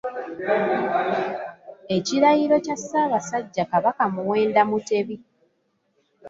[1.95, 5.15] Ekirayiro kya Ssabasajja Kabaka Muwenda Mutebi